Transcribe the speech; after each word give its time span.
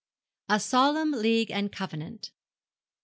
A 0.49 0.59
SOLEMN 0.59 1.11
LEAGUE 1.11 1.51
AND 1.51 1.71
COVENANT. 1.71 2.31